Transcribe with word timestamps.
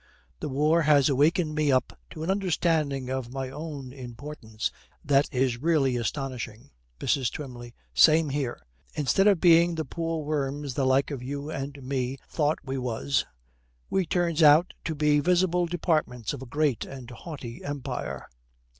The 0.39 0.49
war 0.49 0.81
has 0.81 1.11
wakened 1.11 1.53
me 1.53 1.71
up 1.71 1.95
to 2.09 2.23
a 2.23 2.27
understanding 2.27 3.11
of 3.11 3.31
my 3.31 3.51
own 3.51 3.93
importance 3.93 4.71
that 5.05 5.29
is 5.31 5.61
really 5.61 5.95
astonishing.' 5.95 6.71
MRS. 6.99 7.31
TWYMLEY. 7.31 7.75
'Same 7.93 8.29
here. 8.31 8.59
Instead 8.95 9.27
of 9.27 9.39
being 9.39 9.75
the 9.75 9.85
poor 9.85 10.25
worms 10.25 10.73
the 10.73 10.87
like 10.87 11.11
of 11.11 11.21
you 11.21 11.51
and 11.51 11.83
me 11.83 12.17
thought 12.27 12.57
we 12.65 12.79
was, 12.79 13.27
we 13.91 14.03
turns 14.07 14.41
out 14.41 14.73
to 14.85 14.95
be 14.95 15.19
visible 15.19 15.67
departments 15.67 16.33
of 16.33 16.41
a 16.41 16.47
great 16.47 16.83
and 16.83 17.11
haughty 17.11 17.63
empire.' 17.63 18.27